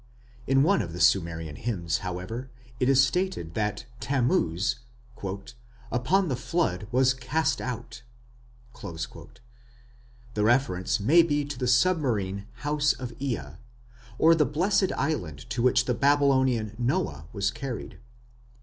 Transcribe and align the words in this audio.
In 0.47 0.63
one 0.63 0.81
of 0.81 0.93
the 0.93 0.99
Sumerian 0.99 1.55
hymns, 1.57 1.99
however, 1.99 2.49
it 2.79 2.89
is 2.89 3.03
stated 3.05 3.53
that 3.53 3.85
Tammuz 3.99 4.79
"upon 5.91 6.27
the 6.27 6.35
flood 6.35 6.87
was 6.91 7.13
cast 7.13 7.61
out". 7.61 8.01
The 8.73 9.29
reference 10.43 10.99
may 10.99 11.21
be 11.21 11.45
to 11.45 11.59
the 11.59 11.67
submarine 11.67 12.47
"house 12.65 12.93
of 12.93 13.13
Ea", 13.21 13.57
or 14.17 14.33
the 14.33 14.43
Blessed 14.43 14.91
Island 14.97 15.47
to 15.51 15.61
which 15.61 15.85
the 15.85 15.93
Babylonian 15.93 16.73
Noah 16.79 17.27
was 17.31 17.51
carried. 17.51 17.99